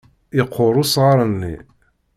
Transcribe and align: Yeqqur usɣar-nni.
Yeqqur 0.37 0.75
usɣar-nni. 0.81 1.55